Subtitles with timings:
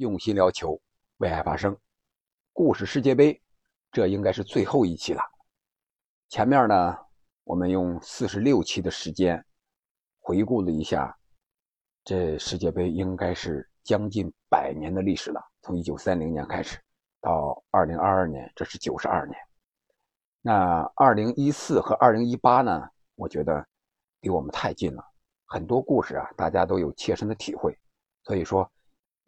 [0.00, 0.80] 用心聊球，
[1.18, 1.76] 为爱发声。
[2.54, 3.38] 故事世界杯，
[3.92, 5.20] 这应该是最后一期了。
[6.30, 6.96] 前面呢，
[7.44, 9.44] 我们用四十六期的时间
[10.18, 11.14] 回顾了一下，
[12.02, 15.40] 这世界杯应该是将近百年的历史了。
[15.60, 16.78] 从一九三零年开始
[17.20, 19.38] 到二零二二年，这是九十二年。
[20.40, 22.88] 那二零一四和二零一八呢？
[23.16, 23.62] 我觉得
[24.22, 25.04] 离我们太近了，
[25.44, 27.78] 很多故事啊，大家都有切身的体会。
[28.22, 28.70] 所以说，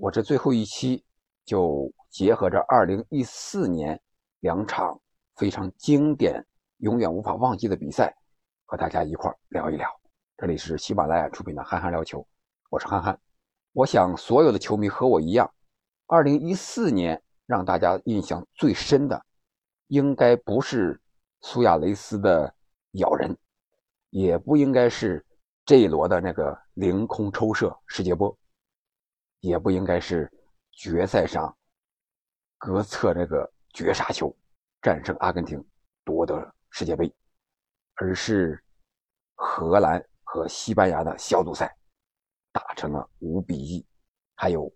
[0.03, 1.01] 我这最后一期
[1.45, 4.01] 就结合着二零一四年
[4.41, 5.01] 两场
[5.37, 6.45] 非常经典、
[6.79, 8.13] 永远无法忘记的比赛，
[8.65, 9.89] 和大家一块聊一聊。
[10.37, 12.19] 这里是喜马拉雅出品的《憨憨聊球》，
[12.69, 13.17] 我是憨憨。
[13.75, 15.49] 我想所有的球迷和我一样，
[16.09, 19.25] 二零一四年让大家印象最深的，
[19.87, 21.01] 应该不是。
[21.43, 22.53] 苏亚雷斯的
[22.95, 23.37] 咬人，
[24.11, 25.25] 也不应该是
[25.65, 28.37] 这一罗的那个凌空抽射世界波，
[29.43, 30.33] 也不应该是
[30.71, 31.55] 决赛上
[32.59, 34.35] 格策那个绝杀球
[34.81, 35.63] 战胜阿根廷
[36.05, 37.13] 夺得世界杯，
[37.95, 38.63] 而是
[39.35, 41.77] 荷兰和西班牙的小组赛
[42.53, 43.85] 打成了五比一，
[44.37, 44.73] 还有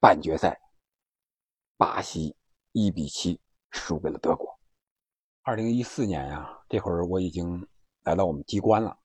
[0.00, 0.58] 半决赛
[1.76, 2.36] 巴西
[2.70, 4.58] 一比七输给了德国。
[5.42, 7.66] 二零一四年呀，这会儿我已经
[8.04, 8.96] 来到我们机关了，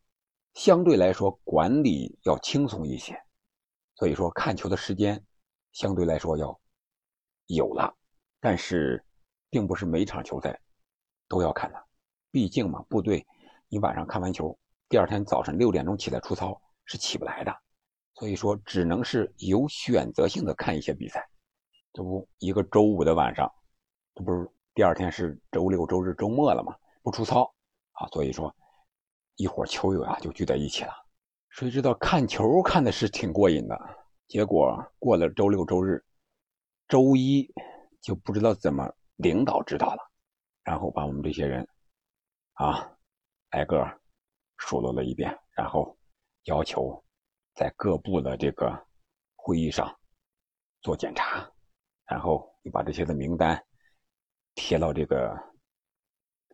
[0.53, 3.19] 相对来说管理要轻松一些，
[3.99, 5.21] 所以说看球的时间
[5.73, 6.57] 相对来说要
[7.47, 7.93] 有了，
[8.39, 9.03] 但是
[9.49, 10.57] 并不是每场球赛
[11.27, 11.83] 都要看的，
[12.31, 13.27] 毕竟嘛，部队
[13.67, 17.53] 你晚上看完球，第二天早晨六点钟起来出操是起不来的，
[18.13, 21.29] 所以说只能是有选择性的看一些比赛，
[21.91, 23.51] 这不一个周五的晚上，
[24.15, 24.49] 这不是。
[24.75, 27.53] 第二天是周六、周日、周末了嘛，不出操
[27.91, 28.55] 啊，所以说
[29.35, 30.93] 一伙球友啊就聚在一起了。
[31.49, 33.77] 谁知道看球看的是挺过瘾的，
[34.27, 36.03] 结果过了周六、周日，
[36.87, 37.51] 周一
[38.01, 40.11] 就不知道怎么领导知道了，
[40.63, 41.67] 然后把我们这些人
[42.53, 42.89] 啊
[43.49, 43.85] 挨个
[44.57, 45.97] 数落了一遍，然后
[46.43, 47.03] 要求
[47.55, 48.87] 在各部的这个
[49.35, 49.93] 会议上
[50.81, 51.51] 做检查，
[52.05, 53.61] 然后又把这些的名单。
[54.55, 55.33] 贴到这个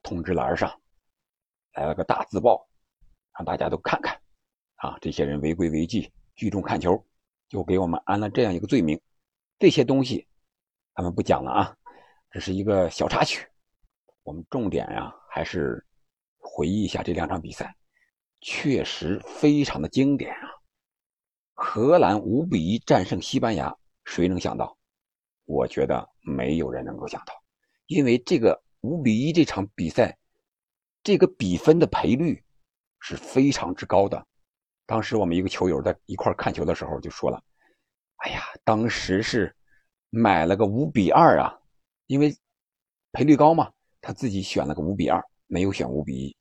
[0.03, 0.69] 通知栏上，
[1.73, 2.67] 来了个大字报，
[3.33, 4.15] 让大家都看看。
[4.75, 7.03] 啊，这些人违规违纪，聚众看球，
[7.47, 8.99] 就给我们安了这样一个罪名。
[9.57, 10.27] 这些东西，
[10.95, 11.77] 咱们不讲了啊，
[12.31, 13.47] 这是一个小插曲。
[14.23, 15.85] 我们重点呀，还是
[16.37, 17.75] 回忆一下这两场比赛，
[18.41, 20.49] 确实非常的经典啊。
[21.53, 24.77] 荷兰五比一战胜西班牙，谁能想到？
[25.45, 27.33] 我觉得没有人能够想到。
[27.87, 30.17] 因为这个五比一这场比赛，
[31.01, 32.43] 这个比分的赔率
[32.99, 34.27] 是非常之高的。
[34.85, 37.41] 当时我们一个球友在一块看球的时候就说了
[38.17, 39.55] ：“哎呀，当时是
[40.09, 41.59] 买了个五比二啊，
[42.07, 42.35] 因为
[43.11, 46.37] 赔率高嘛，他自己选了个五比二，没有选五比一。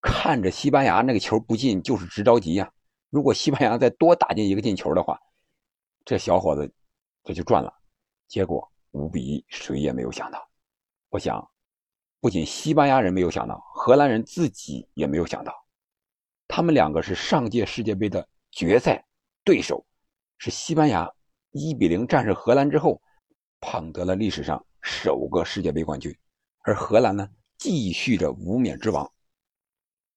[0.00, 2.72] 看着西班牙那个球不进，就是直着急呀。
[3.10, 5.20] 如果西班牙再多打进一个进球的话，
[6.04, 6.72] 这小伙子
[7.24, 7.72] 这就赚了。
[8.26, 10.48] 结果五比一，谁也没有想到。”
[11.10, 11.50] 我想，
[12.20, 15.65] 不仅西班牙人没有想到，荷兰人自己也没有想到，
[16.48, 19.04] 他们两个是上届世界杯的决赛
[19.44, 19.86] 对手，
[20.38, 21.10] 是西班牙
[21.50, 23.00] 一比零战胜荷兰之后，
[23.60, 26.16] 捧得了历史上首个世界杯冠军，
[26.64, 29.10] 而荷兰呢，继续着无冕之王。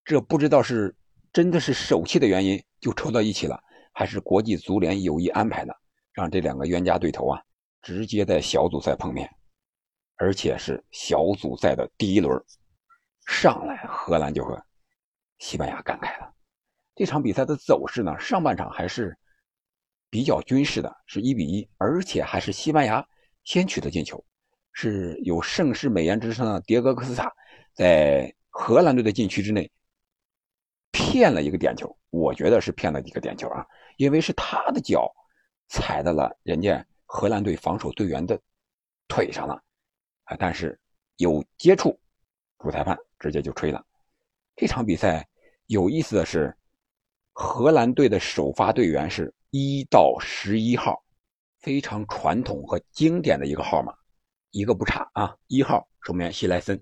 [0.06, 0.96] 这不知道是
[1.32, 3.62] 真的是手气的原因就抽到一起了，
[3.94, 5.76] 还是国际足联有意安排的，
[6.14, 7.42] 让这两个冤家对头啊，
[7.82, 9.30] 直接在小组赛碰面。
[10.22, 12.44] 而且是小组赛的第一轮，
[13.26, 14.62] 上来荷兰就和
[15.40, 16.34] 西班牙干开了。
[16.96, 19.18] 这场比赛的走势呢，上半场还是
[20.10, 23.06] 比较均势的，是一比一，而且还是西班牙
[23.44, 24.24] 先取得进球，
[24.74, 27.34] 是有盛世美颜之称的迭戈科斯塔
[27.74, 29.72] 在荷兰队的禁区之内
[30.92, 33.66] 骗了一个点球，我觉得是骗了一个点球啊，
[33.98, 35.12] 因为是他的脚
[35.68, 38.40] 踩到了人家荷兰队防守队员的
[39.08, 39.62] 腿上了。
[40.26, 40.38] 啊！
[40.40, 40.80] 但是
[41.18, 42.00] 有接触，
[42.60, 43.84] 主裁判直接就吹了。
[44.60, 45.26] 这场比赛
[45.68, 46.54] 有意思的是，
[47.32, 51.02] 荷兰队的首发队员是一到十一号，
[51.62, 53.94] 非常传统和经典的一个号码，
[54.52, 55.34] 一个不差啊！
[55.48, 56.78] 一号守门员希莱森，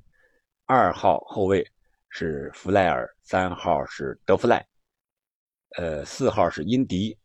[0.66, 1.64] 二号后卫
[2.10, 4.68] 是弗莱尔，三号是德弗赖，
[5.78, 7.16] 呃，四号是因迪，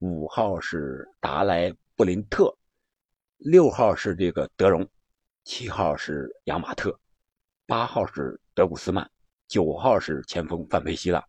[0.00, 2.52] 五号是达莱布林特，
[3.36, 4.84] 六号是这个德容。
[5.44, 6.98] 七号是扬马特，
[7.64, 9.08] 八号是德古斯曼，
[9.50, 11.22] 九号是前锋范佩西了，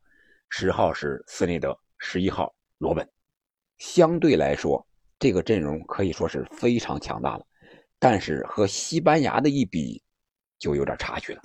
[0.49, 3.09] 十号是斯内德，十一号罗本。
[3.79, 4.85] 相对来说，
[5.17, 7.43] 这个阵容可以说是非常强大了。
[7.97, 10.03] 但是和西班牙的一比，
[10.59, 11.41] 就有点差距了。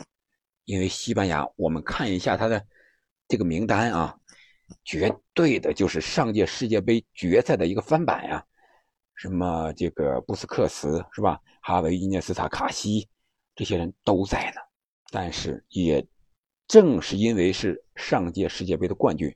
[0.66, 2.62] 因为西班牙，我们看一下他的
[3.26, 4.14] 这个名单啊，
[4.84, 8.44] 绝对的就是上届世界杯决赛的一个翻版呀。
[9.14, 11.40] 什么这个布斯克茨是吧？
[11.62, 13.08] 哈维、伊涅斯塔、卡西
[13.54, 14.60] 这些人都在呢。
[15.10, 16.06] 但是也
[16.68, 19.34] 正是因为是上届世界杯的冠军，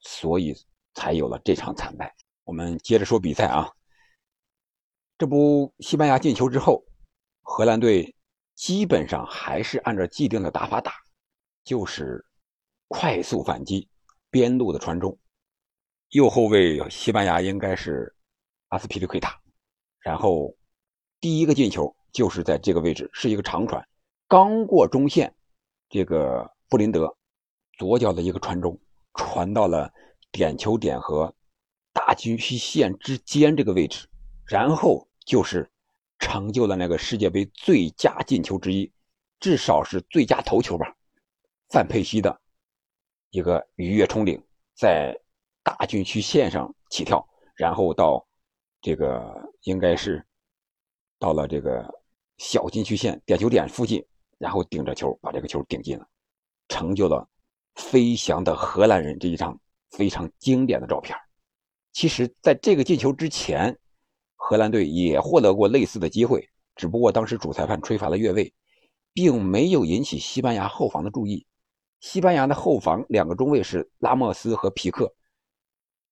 [0.00, 0.54] 所以
[0.94, 2.14] 才有了这场惨败。
[2.44, 3.70] 我们接着说比赛啊。
[5.18, 6.84] 这不，西班牙进球之后，
[7.42, 8.14] 荷兰队
[8.54, 10.92] 基本上还是按照既定的打法打，
[11.64, 12.24] 就是
[12.88, 13.88] 快速反击，
[14.30, 15.18] 边路的传中。
[16.10, 18.14] 右后卫西班牙应该是。
[18.68, 19.38] 阿斯皮利奎塔，
[20.00, 20.56] 然后
[21.20, 23.86] 第一个进球就是在这个位置，是一个长传，
[24.26, 25.30] 刚过中线，
[25.90, 27.14] 这个布林德
[27.76, 28.80] 左脚的一个传中，
[29.12, 29.92] 传到了
[30.30, 31.34] 点球点和
[31.92, 34.08] 大禁区线之间这个位置，
[34.46, 35.70] 然后就是
[36.18, 38.90] 成就了那个世界杯最佳进球之一，
[39.38, 40.96] 至少是最佳头球吧。
[41.68, 42.40] 范佩西的
[43.28, 44.42] 一个鱼跃冲顶，
[44.74, 45.14] 在
[45.62, 48.26] 大禁区线上起跳，然后到。
[48.80, 50.26] 这个应该是
[51.18, 51.86] 到了这个
[52.38, 54.04] 小禁区线点球点附近，
[54.38, 56.08] 然后顶着球把这个球顶进了，
[56.68, 57.28] 成就了
[57.74, 59.58] 飞翔的荷兰人这一张
[59.90, 61.16] 非常经典的照片。
[61.92, 63.76] 其实，在这个进球之前，
[64.36, 68.52] 荷兰队也获得过类似的机会，只不过当时主裁判吹罚了越位，
[69.12, 71.46] 并没有引起西班牙后防的注意。
[72.00, 75.14] 西班牙的后防两个中卫是拉莫斯和皮克，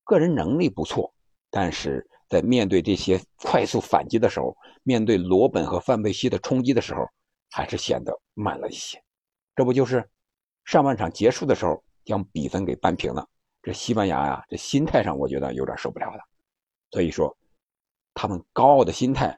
[0.04, 1.12] 个人能力不错，
[1.50, 2.06] 但是。
[2.30, 7.04] 在面对这些快速反击的时候，面对罗本和范佩西的冲击的时候，
[7.50, 9.02] 还是显得慢了一些。
[9.56, 10.08] 这不就是
[10.70, 13.28] 上半场结束的时候将比分给扳平了？
[13.60, 16.22] 这西班牙呀，这心态上我觉得有点受不了了。
[16.92, 17.36] 所以说，
[18.14, 19.36] 他们高傲的心态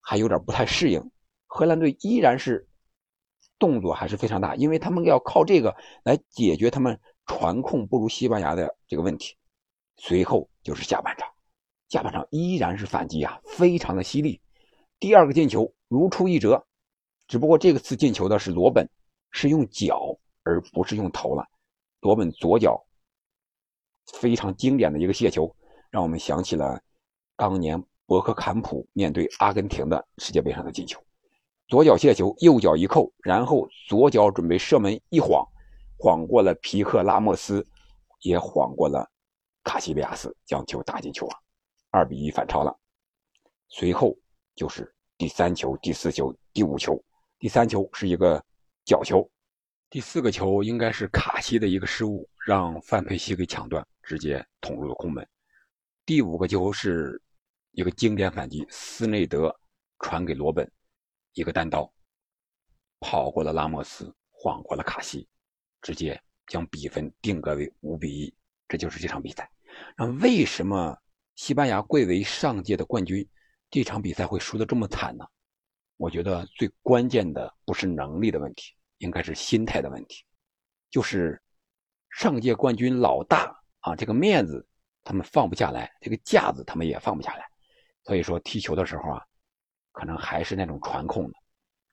[0.00, 1.10] 还有点不太适应。
[1.48, 2.68] 荷兰队依然是
[3.58, 5.74] 动作还是非常大，因为他们要靠这个
[6.04, 6.96] 来解决他们
[7.26, 9.36] 传控不如西班牙的这个问题。
[9.96, 11.28] 随后就是下半场。
[11.88, 14.40] 下半场依然是反击啊，非常的犀利。
[15.00, 16.64] 第二个进球如出一辙，
[17.26, 18.88] 只不过这个次进球的是罗本，
[19.32, 21.46] 是用脚而不是用头了。
[22.00, 22.82] 罗本左脚
[24.14, 25.54] 非常经典的一个卸球，
[25.90, 26.80] 让我们想起了
[27.36, 31.00] 当年博克坎普面对阿根廷的世界杯上的进球。
[31.68, 35.46] 左脚卸球，右脚一扣，然后左脚准备射门一晃，
[35.96, 37.64] 晃过了皮克拉莫斯，
[38.22, 39.08] 也晃过了
[39.62, 41.38] 卡西利亚斯，将球打进球网。
[41.90, 42.76] 二比一反超了，
[43.68, 44.16] 随后
[44.56, 47.00] 就是第三球、第四球、第五球。
[47.38, 48.44] 第三球是一个
[48.84, 49.28] 角球，
[49.90, 55.28] 第四个球应该是卡西的一个失误，让范佩西给抢断，直接捅入了空门。
[56.06, 57.20] 第五个球是
[57.72, 59.52] 一个经典反击，斯内德
[59.98, 60.70] 传给罗本，
[61.32, 61.92] 一个单刀
[63.00, 65.28] 跑过了拉莫斯，晃过了卡西，
[65.82, 68.32] 直接将比分定格为五比一。
[68.68, 69.50] 这就是这场比赛。
[69.96, 70.96] 那为什么？
[71.34, 73.28] 西班牙贵为上届的冠军，
[73.70, 75.24] 这场比赛会输得这么惨呢？
[75.96, 80.24] 我觉得最关键的不是能力的问题，应该是心态的问题。
[80.88, 81.40] 就是
[82.08, 84.66] 上届冠军老大啊，这个面子
[85.04, 87.44] 他们放不下来，这个架子他们也放不下来。
[88.04, 89.22] 所以说踢球的时候啊，
[89.92, 91.38] 可能还是那种传控的。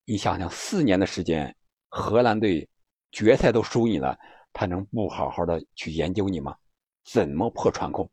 [0.05, 1.53] 你想想，四年的时间，
[1.89, 2.67] 荷兰队
[3.11, 4.17] 决赛都输你了，
[4.53, 6.55] 他能不好好的去研究你吗？
[7.03, 8.09] 怎么破传控？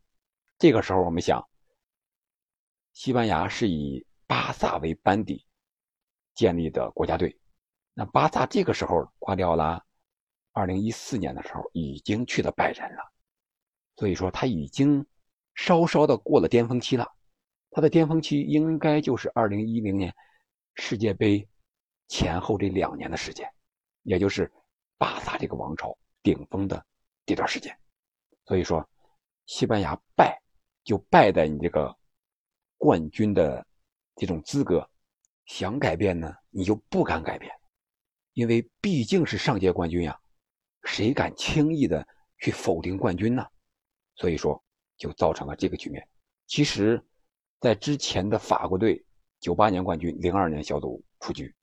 [0.59, 1.47] 这个时候，我们想，
[2.93, 5.47] 西班牙是以巴萨为班底
[6.35, 7.39] 建立的国家队。
[7.95, 9.83] 那巴萨这个时候挂掉了，
[10.53, 13.03] 二零一四年的时候已经去了拜仁了，
[13.97, 15.07] 所以说他已经
[15.55, 17.11] 稍稍的过了巅峰期了。
[17.71, 20.15] 他的巅峰期应该就是二零一零年
[20.75, 21.49] 世界杯
[22.09, 23.49] 前后这两年的时间，
[24.03, 24.53] 也就是
[24.99, 26.85] 巴萨这个王朝顶峰的
[27.25, 27.77] 这段时间。
[28.45, 28.87] 所以说，
[29.47, 30.39] 西班牙败。
[30.85, 31.97] 就败在你这个
[32.77, 33.67] 冠军的
[34.17, 34.87] 这种资格，
[35.47, 37.51] 想改变呢，你就不敢改变，
[38.35, 40.21] 因为毕竟是上届冠军呀，
[40.83, 42.07] 谁敢轻易的
[42.39, 43.47] 去否定冠军呢？
[44.17, 44.63] 所以说，
[44.97, 46.07] 就造成了这个局面。
[46.47, 47.03] 其实，
[47.61, 49.05] 在之前的法国队
[49.41, 51.55] 九八年冠军、零二年小组出局，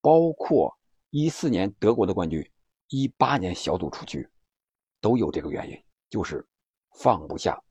[0.00, 0.76] 包括
[1.10, 2.48] 一四年德国的冠军、
[2.88, 4.28] 一八年小组出局，
[5.00, 6.46] 都有这个原因，就是
[6.98, 7.62] 放不下。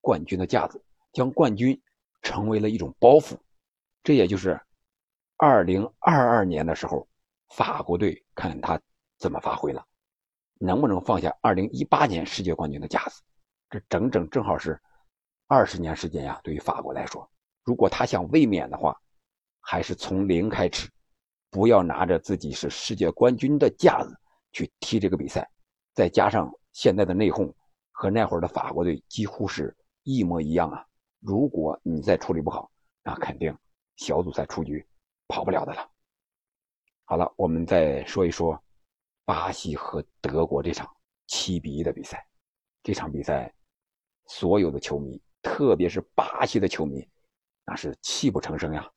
[0.00, 1.80] 冠军的架子，将冠军
[2.22, 3.38] 成为了一种包袱，
[4.02, 4.60] 这也就是
[5.36, 7.06] 二零二二年的时候，
[7.50, 8.80] 法国队看他
[9.18, 9.84] 怎么发挥了，
[10.58, 13.22] 能不能放下二零一八年世界冠军的架子？
[13.68, 14.80] 这整整正好是
[15.46, 17.28] 二十年时间呀，对于法国来说，
[17.64, 18.98] 如果他想卫冕的话，
[19.60, 20.88] 还是从零开始，
[21.50, 24.16] 不要拿着自己是世界冠军的架子
[24.52, 25.48] 去踢这个比赛。
[25.92, 27.52] 再加上现在的内讧
[27.90, 30.86] 和那会儿的法国队几乎是一模一样啊！
[31.18, 32.70] 如果你再处理不好，
[33.02, 33.54] 那肯定
[33.96, 34.86] 小组赛出局，
[35.26, 35.89] 跑不了的了。
[37.10, 38.56] 好了，我们再说一说
[39.24, 40.88] 巴西和德国这场
[41.26, 42.24] 七比一的比赛。
[42.84, 43.52] 这场比赛，
[44.28, 47.04] 所有的球迷，特别是巴西的球迷，
[47.66, 48.88] 那是泣不成声呀。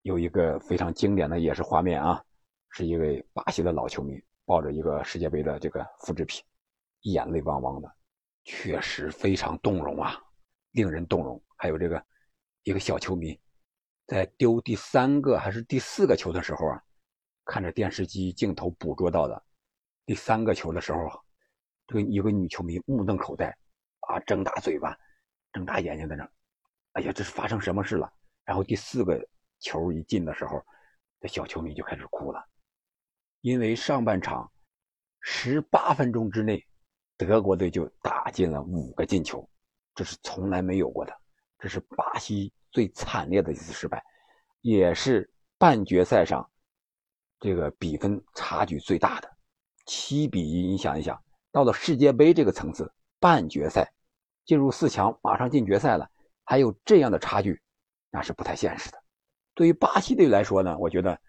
[0.00, 2.24] 有一个非常经典的也是画面啊，
[2.70, 6.42] 是一位巴西的老球迷抱着一个世界杯的这个复制品，
[7.02, 7.94] 眼泪汪汪的，
[8.44, 10.18] 确实非常动容啊，
[10.70, 11.38] 令人动容。
[11.58, 12.02] 还有这个
[12.62, 13.38] 一个小球迷，
[14.06, 16.82] 在丢第三个还是第四个球的时候啊。
[17.44, 19.42] 看着电视机镜头捕捉到的
[20.06, 21.08] 第三个球的时候，
[21.86, 23.56] 这个一个女球迷目瞪口呆，
[24.00, 24.96] 啊，睁大嘴巴，
[25.52, 26.28] 睁大眼睛在那，
[26.92, 28.12] 哎呀，这是发生什么事了？
[28.44, 29.20] 然后第四个
[29.60, 30.64] 球一进的时候，
[31.20, 32.44] 这小球迷就开始哭了，
[33.40, 34.50] 因为上半场
[35.20, 36.64] 十八分钟之内，
[37.16, 39.48] 德国队就打进了五个进球，
[39.94, 41.12] 这是从来没有过的，
[41.58, 44.04] 这是巴西最惨烈的一次失败，
[44.60, 46.48] 也是半决赛上。
[47.42, 49.28] 这个比分差距最大的
[49.84, 51.20] 七比一，你想一想，
[51.50, 53.92] 到了世界杯这个层次，半决赛
[54.44, 56.08] 进入四强，马上进决赛了，
[56.44, 57.60] 还有这样的差距，
[58.12, 59.02] 那是不太现实的。
[59.54, 61.20] 对于巴西队来说呢，我觉得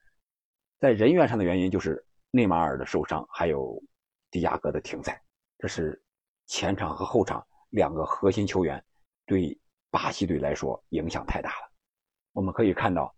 [0.79, 3.81] 在人员上的原因就是内马尔的受伤，还有
[4.29, 5.19] 迪亚哥的停赛，
[5.57, 5.99] 这是
[6.45, 8.85] 前场和后场两个核心球员
[9.25, 11.71] 对巴西队来说影响太大了。
[12.33, 13.11] 我们可以看到。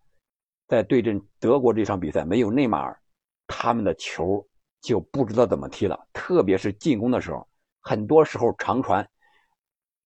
[0.67, 2.99] 在对阵德国这场比赛，没有内马尔，
[3.45, 4.43] 他们的球
[4.81, 6.07] 就不知道怎么踢了。
[6.11, 7.47] 特别是进攻的时候，
[7.81, 9.07] 很多时候长传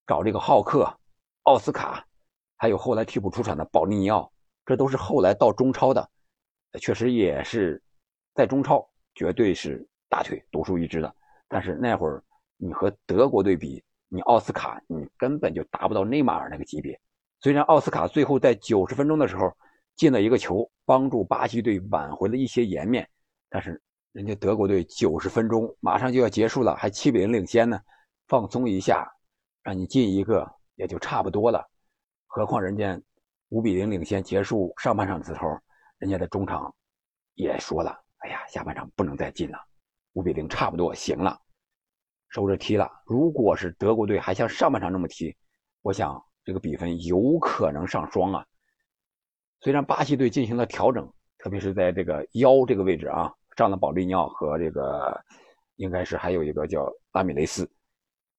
[0.05, 0.93] 找这个浩克、
[1.43, 2.05] 奥斯卡，
[2.57, 4.29] 还有后来替补出场的保利尼奥，
[4.65, 6.09] 这都是后来到中超的，
[6.81, 7.81] 确实也是
[8.35, 8.85] 在中超
[9.15, 11.15] 绝对是大腿独树一帜的。
[11.47, 12.21] 但是那会儿
[12.57, 16.99] 你和德国对比，你奥斯卡你根本就达不到内马尔那个级别。
[17.39, 19.49] 虽然奥斯卡最后在九十分钟的时候。
[19.99, 23.05] 进了一个球，帮助巴西队挽回了一些颜面，
[23.49, 23.81] 但是
[24.13, 27.77] 人家德国队九十分钟马上就要结束了，还七比零领先呢，
[28.29, 29.05] 放松一下，
[29.61, 31.69] 让你进一个也就差不多了。
[32.27, 32.97] 何况人家
[33.49, 35.49] 五比零领先结束上半场的时候，
[35.97, 36.73] 人家的中场
[37.33, 39.59] 也说了：“哎呀，下半场不能再进了，
[40.13, 41.37] 五比零差不多行了，
[42.29, 45.35] 收着踢了。”如果是德国队还像上半场那么踢，
[45.81, 48.45] 我想这个比分有可能上双啊。
[49.61, 55.19] 虽然巴西队进行了调整，特别是在这个腰这个位置啊，上了保利尼奥和这个
[55.75, 57.69] 应该是还有一个叫拉米雷斯，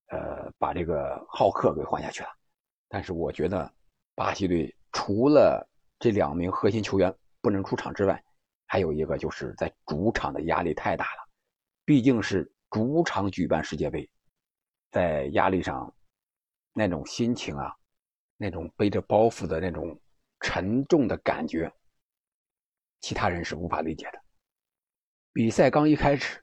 [0.08, 2.28] 呃，把这个浩克给换下去了。
[2.88, 3.70] 但是我觉得
[4.14, 8.22] 巴西队除了这两名核心球员不能出场之外，
[8.66, 11.28] 还有一个就是在主场的压力太大了，
[11.84, 14.08] 毕竟是主场举办世界杯，
[14.90, 15.94] 在压力上
[16.72, 17.76] 那种心情啊，
[18.38, 20.00] 那种背着包袱的那种。
[20.40, 21.72] 沉重的感觉，
[23.00, 24.20] 其他人是无法理解的。
[25.32, 26.42] 比赛刚一开始，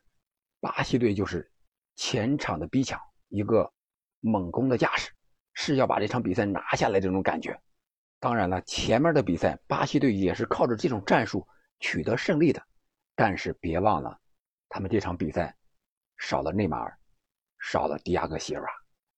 [0.60, 1.52] 巴西队就是
[1.96, 3.00] 前场的逼抢，
[3.30, 3.74] 一个
[4.20, 5.12] 猛攻的架势，
[5.54, 7.60] 是要把这场比赛拿下来这种感觉。
[8.20, 11.48] 当然了，前面的比赛巴西队也是靠着这种战术
[11.80, 12.64] 取得胜利的。
[13.16, 14.20] 但是别忘了，
[14.70, 15.56] 他们这场比赛
[16.18, 16.98] 少了内马尔，
[17.60, 18.70] 少了迪亚哥席尔瓦，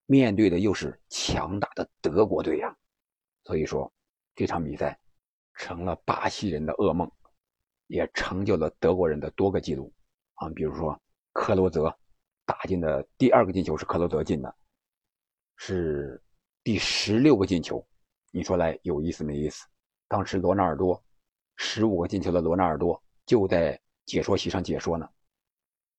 [0.05, 2.75] 面对的又是强大的德国队呀。
[3.43, 3.91] 所以说。
[4.39, 4.97] 这场比赛
[5.53, 7.11] 成了巴西人的噩梦，
[7.87, 9.93] 也成就了德国人的多个记录
[10.35, 10.47] 啊！
[10.51, 10.97] 比如说
[11.33, 11.93] 克罗泽
[12.45, 14.55] 打进的第二个进球是克罗泽进的，
[15.57, 16.23] 是
[16.63, 17.85] 第十六个进球。
[18.31, 19.67] 你说来有意思没意思？
[20.07, 21.03] 当时罗纳尔多
[21.57, 25.05] 十五个进球的罗纳尔多就在解说席上解说呢，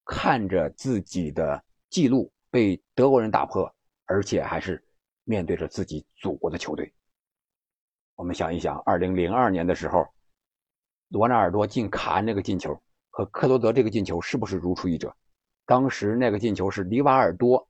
[0.03, 3.71] 看着自己的记录被德国人打破，
[4.05, 4.83] 而且还是
[5.25, 6.91] 面对着自己祖国的球队。
[8.21, 10.07] 我们想一想，二零零二年的时候，
[11.07, 15.11] 罗纳尔多进卡恩那个进球和克罗泽这个进球是不是如出一辙？
[15.65, 17.67] 当时那个进球是里瓦尔多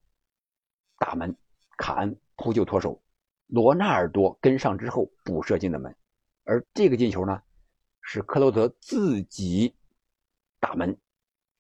[1.00, 1.34] 打门，
[1.78, 3.02] 卡恩扑救脱手，
[3.48, 5.96] 罗纳尔多跟上之后补射进的门。
[6.44, 7.42] 而这个进球呢，
[8.02, 9.74] 是克罗泽自己
[10.60, 10.94] 打门，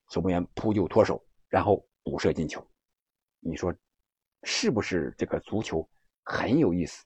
[0.09, 2.61] 守门员扑救脱手，然后补射进球。
[3.39, 3.73] 你说
[4.43, 5.89] 是不是这个足球
[6.23, 7.05] 很有意思？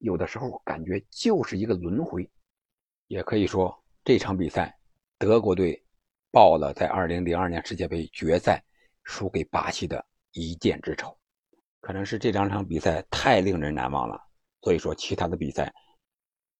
[0.00, 2.28] 有的时候感觉就是一个轮回，
[3.06, 4.78] 也可以说这场比赛
[5.18, 5.82] 德国队
[6.30, 8.62] 报了在2002年世界杯决赛
[9.04, 11.16] 输给巴西的一箭之仇，
[11.80, 14.20] 可能是这两场比赛太令人难忘了，
[14.62, 15.72] 所以说其他的比赛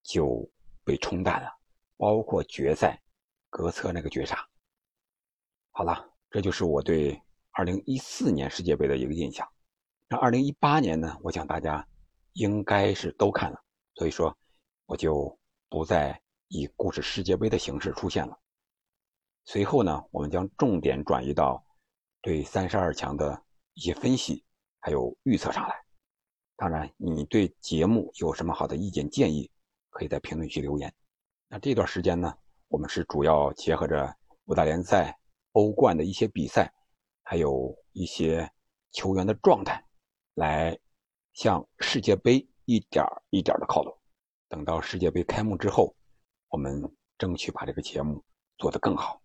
[0.02, 0.50] 就
[0.84, 1.48] 被冲淡了，
[1.96, 3.00] 包括决赛
[3.48, 4.36] 格策那个绝杀。
[5.72, 7.18] 好了，这就是我对
[7.54, 9.48] 2014年世界杯的一个印象。
[10.08, 11.16] 那2018年呢？
[11.22, 11.86] 我想大家
[12.32, 13.58] 应该是都看了，
[13.94, 14.36] 所以说
[14.86, 18.38] 我就不再以故事世界杯的形式出现了。
[19.44, 21.64] 随后呢，我们将重点转移到
[22.20, 23.42] 对三十二强的
[23.74, 24.44] 一些分析
[24.80, 25.74] 还有预测上来。
[26.56, 29.50] 当然，你对节目有什么好的意见建议，
[29.88, 30.92] 可以在评论区留言。
[31.48, 32.32] 那这段时间呢，
[32.68, 35.18] 我们是主要结合着五大联赛、
[35.52, 36.72] 欧冠的一些比赛，
[37.22, 38.48] 还有一些
[38.92, 39.84] 球员的状态。
[40.34, 40.78] 来
[41.32, 43.96] 向世界杯一点一点的靠拢。
[44.48, 45.94] 等到世界杯开幕之后，
[46.48, 46.82] 我们
[47.18, 48.24] 争取把这个节目
[48.58, 49.20] 做得更好，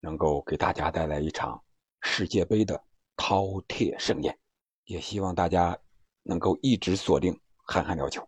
[0.00, 1.62] 能够给大家带来一场
[2.02, 2.82] 世界杯的
[3.16, 4.38] 饕餮盛宴。
[4.84, 5.78] 也希望大家
[6.22, 8.22] 能够一直锁定《憨憨聊球》，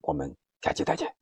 [0.00, 1.17] 我们下期再见。